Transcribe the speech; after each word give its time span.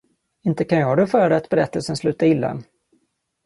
Inte 0.41 0.63
kan 0.65 0.79
jag 0.79 0.99
rå 0.99 1.07
för 1.07 1.31
att 1.31 1.49
berättelsen 1.49 1.97
slutade 1.97 2.31
illa. 2.31 2.63